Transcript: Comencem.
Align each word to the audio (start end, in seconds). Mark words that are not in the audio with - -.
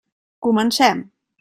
Comencem. 0.47 1.05